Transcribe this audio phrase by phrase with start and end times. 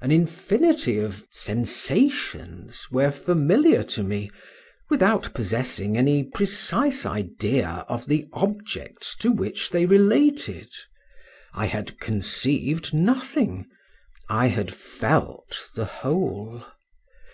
[0.00, 4.30] An infinity of sensations were familiar to me,
[4.88, 10.70] without possessing any precise idea of the objects to which they related
[11.52, 13.66] I had conceived nothing
[14.30, 16.64] I had felt the whole.